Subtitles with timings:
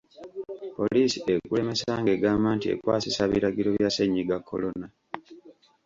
[0.77, 4.87] Poliisi ekulemesa ng'egamba nti ekwasisa biragiro bya Ssennyiga Corona.